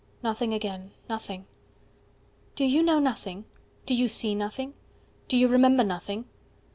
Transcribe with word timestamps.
Nothing 0.23 0.51
again 0.51 0.93
nothing. 1.07 1.41
120 2.55 2.55
"Do 2.55 2.65
You 2.65 2.81
know 2.81 2.97
nothing? 2.97 3.45
Do 3.85 3.93
you 3.93 4.07
see 4.07 4.33
nothing? 4.33 4.73
Do 5.27 5.37
you 5.37 5.47
remember 5.47 5.83
Nothing?" 5.83 6.25